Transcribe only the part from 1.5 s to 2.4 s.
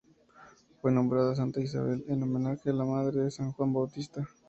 Isabel, en